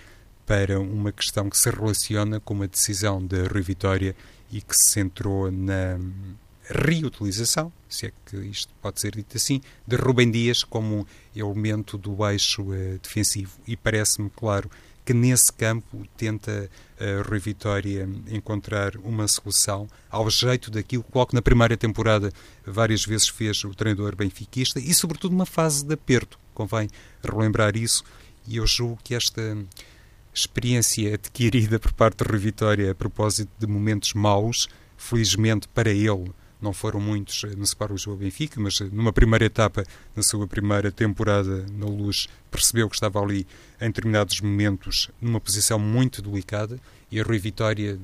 [0.46, 4.14] para uma questão que se relaciona com uma decisão da Rui Vitória
[4.52, 5.98] e que se centrou na
[6.68, 12.30] reutilização, se é que isto pode ser dito assim, de Rubem Dias como elemento do
[12.30, 13.58] eixo uh, defensivo.
[13.66, 14.70] E parece-me claro
[15.06, 21.32] que nesse campo tenta a Rui Vitória encontrar uma solução ao jeito daquilo que logo
[21.34, 22.34] na primeira temporada
[22.66, 26.90] várias vezes fez o treinador benfiquista e sobretudo numa fase de aperto, convém
[27.24, 28.04] relembrar isso
[28.48, 29.56] e eu julgo que esta
[30.34, 36.34] experiência adquirida por parte de Rui Vitória a propósito de momentos maus, felizmente para ele
[36.66, 39.84] não foram muitos no Sport Lisboa Benfica, mas eh, numa primeira etapa,
[40.16, 43.46] na sua primeira temporada na Luz, percebeu que estava ali
[43.80, 46.80] em determinados momentos numa posição muito delicada
[47.12, 48.00] e a Rui Vitória,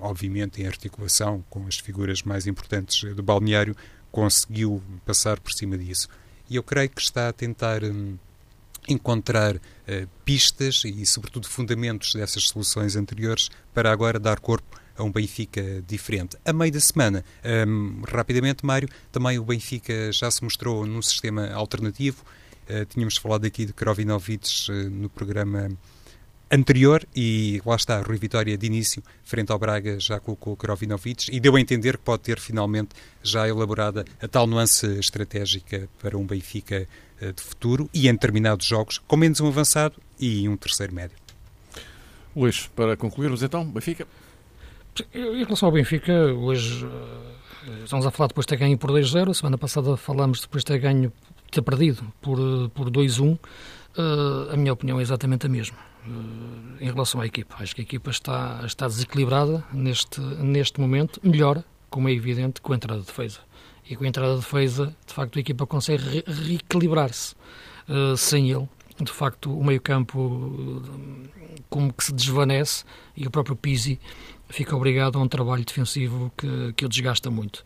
[0.00, 3.76] obviamente em articulação com as figuras mais importantes do balneário,
[4.10, 6.08] conseguiu passar por cima disso.
[6.48, 8.18] E eu creio que está a tentar hum,
[8.88, 9.60] encontrar uh,
[10.24, 16.36] pistas e, sobretudo, fundamentos dessas soluções anteriores para agora dar corpo a um Benfica diferente.
[16.44, 17.24] A meio da semana,
[17.66, 22.22] um, rapidamente, Mário, também o Benfica já se mostrou num sistema alternativo.
[22.68, 25.70] Uh, tínhamos falado aqui de Krovinovic uh, no programa
[26.50, 31.40] anterior e lá está, Rui Vitória de início, frente ao Braga, já colocou Krovinovic e
[31.40, 32.90] deu a entender que pode ter finalmente
[33.22, 36.86] já elaborada a tal nuance estratégica para um Benfica
[37.22, 41.16] uh, de futuro e em determinados jogos, com menos um avançado e um terceiro médio.
[42.36, 44.06] Luís, para concluirmos então, Benfica.
[45.14, 49.32] Em relação ao Benfica, hoje eh, estamos a falar depois de ter ganho por 2-0.
[49.34, 51.12] Semana passada falamos depois de ter ganho,
[51.50, 52.38] ter perdido por,
[52.74, 53.32] por 2-1.
[53.32, 53.38] Uh,
[53.96, 55.78] eh, a minha opinião é exatamente a mesma.
[56.06, 61.20] Uh, em relação à equipa, acho que a equipa está, está desequilibrada neste, neste momento,
[61.22, 63.40] melhor, como é evidente, com a entrada de defesa.
[63.88, 67.34] E com a entrada de defesa, de facto, a equipa consegue re reequilibrar-se.
[67.88, 68.68] Uh, sem ele,
[69.00, 70.82] de facto, o meio-campo
[71.70, 72.84] como que se desvanece
[73.16, 73.98] e o próprio Pizzi
[74.50, 77.64] fica obrigado a um trabalho defensivo que, que o desgasta muito.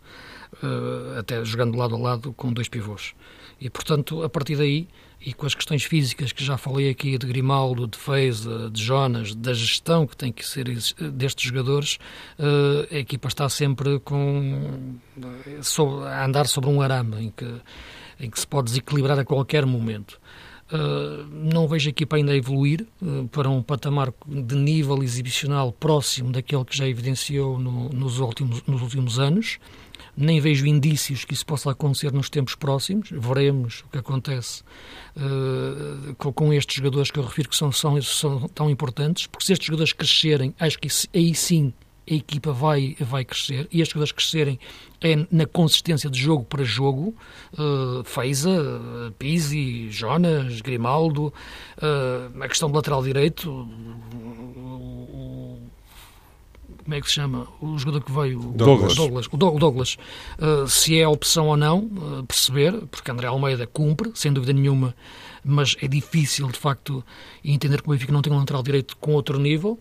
[1.19, 3.13] até jogando lado a lado com dois pivôs.
[3.59, 4.87] E, portanto, a partir daí,
[5.25, 9.33] e com as questões físicas que já falei aqui de Grimaldo, de Feiza, de Jonas,
[9.33, 10.65] da gestão que tem que ser
[11.11, 11.97] destes jogadores,
[12.91, 14.95] a equipa está sempre com,
[16.07, 17.61] a andar sobre um arame em que,
[18.19, 20.19] em que se pode desequilibrar a qualquer momento.
[20.71, 26.31] Uh, não vejo a equipa ainda evoluir uh, para um patamar de nível exibicional próximo
[26.31, 29.59] daquele que já evidenciou no, nos, últimos, nos últimos anos.
[30.17, 33.09] Nem vejo indícios que isso possa acontecer nos tempos próximos.
[33.11, 34.63] Veremos o que acontece
[35.15, 39.45] uh, com, com, estes jogadores que eu refiro que são, são, são tão importantes, porque
[39.45, 41.73] se estes jogadores crescerem, acho que aí sim
[42.09, 44.59] a equipa vai, vai crescer e estes jogadores crescerem
[45.01, 47.15] é na consistência de jogo para jogo.
[47.53, 51.33] Uh, Feiza, uh, Pizzi, Jonas, Grimaldo,
[51.77, 54.95] uh, a questão do lateral direito, o,
[56.85, 57.47] como é que se chama?
[57.59, 58.95] O jogador que veio, Douglas.
[58.95, 59.97] Douglas, o Douglas,
[60.39, 64.95] uh, se é opção ou não, uh, perceber, porque André Almeida cumpre, sem dúvida nenhuma,
[65.43, 67.03] mas é difícil, de facto,
[67.43, 69.79] entender que o Benfica não tem um lateral direito com outro nível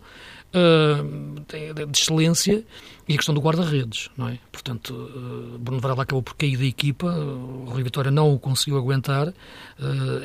[0.54, 2.64] uh, de excelência
[3.06, 4.38] e a questão do guarda-redes, não é?
[4.50, 8.78] Portanto, uh, Bruno Varela acabou por cair da equipa, o Rui Vitória não o conseguiu
[8.78, 9.34] aguentar, uh,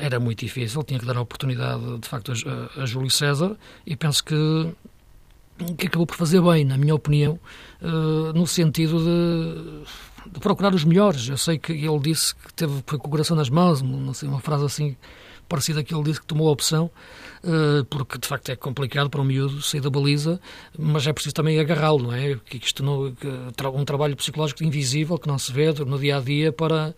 [0.00, 3.56] era muito difícil, tinha que dar a oportunidade, de facto, a, a Júlio César
[3.86, 4.34] e penso que
[5.76, 7.38] que acabou por fazer bem, na minha opinião,
[7.82, 11.28] uh, no sentido de, de, procurar os melhores.
[11.28, 14.40] Eu sei que ele disse que teve com o coração nas mãos, não sei, uma
[14.40, 14.96] frase assim
[15.48, 16.90] parecida que ele disse que tomou a opção,
[17.88, 20.40] porque de facto é complicado para um miúdo sair da baliza,
[20.78, 22.36] mas é preciso também agarrá-lo, não é?
[22.44, 23.14] Que isto não,
[23.74, 26.94] um trabalho psicológico invisível que não se vê no dia a dia para,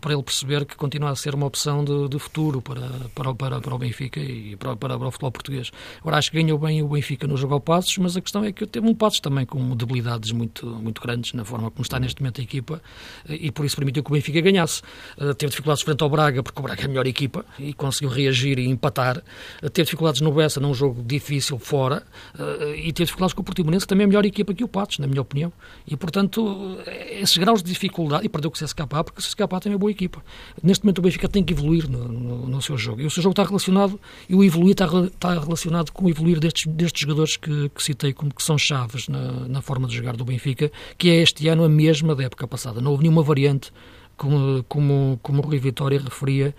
[0.00, 3.60] para ele perceber que continua a ser uma opção de, de futuro para, para, para,
[3.60, 5.70] para o Benfica e para, para, para o futebol português.
[6.00, 8.52] Agora acho que ganhou bem o Benfica no jogo ao Passos, mas a questão é
[8.52, 12.20] que teve um Passos também com debilidades muito, muito grandes na forma como está neste
[12.20, 12.80] momento a equipa
[13.28, 14.82] e por isso permitiu que o Benfica ganhasse.
[15.18, 18.10] Uh, teve dificuldades frente ao Braga, porque o Braga é a melhor equipa e conseguiu
[18.10, 19.18] reagir e empatar.
[19.62, 22.02] Uh, teve dificuldades no Bessa, num jogo difícil fora,
[22.38, 24.68] uh, e teve dificuldades com o Portimonense, que também é a melhor equipa que o
[24.68, 25.52] Patos, na minha opinião.
[25.86, 26.78] E, portanto,
[27.10, 29.90] esses graus de dificuldade, e perdeu com o CSKA, porque o CSKA também é boa
[29.90, 30.24] equipa.
[30.62, 33.02] Neste momento o Benfica tem que evoluir no, no, no, seu jogo.
[33.02, 36.40] E o seu jogo está relacionado, e o evoluir está, está relacionado com o evoluir
[36.40, 40.16] destes, destes jogadores que, que citei como que são chaves na, na forma de jogar
[40.16, 42.80] do Benfica, que é este ano a mesma da época passada.
[42.80, 43.70] Não houve nenhuma variante
[44.16, 46.54] como, como, como o Rui Vitória referia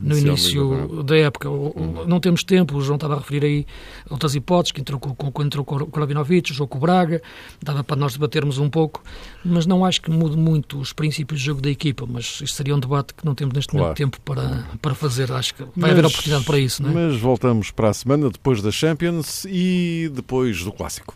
[0.00, 1.48] no início da época.
[1.50, 2.04] Uhum.
[2.06, 3.66] Não temos tempo, o João estava a referir aí
[4.08, 7.22] outras hipóteses, que entrou com, com, entrou com o Rabinovic, o jogo com o Braga,
[7.62, 9.02] dava para nós debatermos um pouco,
[9.44, 12.74] mas não acho que mude muito os princípios de jogo da equipa, mas isto seria
[12.74, 13.84] um debate que não temos neste claro.
[13.84, 16.82] momento tempo para, para fazer, acho que vai mas, haver oportunidade para isso.
[16.82, 17.08] Não é?
[17.08, 21.14] Mas voltamos para a semana, depois da Champions e depois do Clássico.